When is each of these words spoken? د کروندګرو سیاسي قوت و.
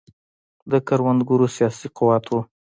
د 0.71 0.73
کروندګرو 0.87 1.47
سیاسي 1.55 1.87
قوت 1.97 2.25
و. 2.29 2.33